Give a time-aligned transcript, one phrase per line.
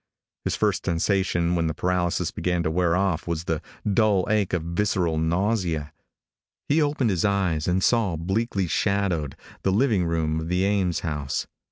[0.45, 3.61] His first sensation when the paralysis began to wear off was the
[3.93, 5.93] dull ache of visceral nausea.
[6.67, 11.45] He opened his eyes, and saw, bleakly shadowed, the living room of the Ames house.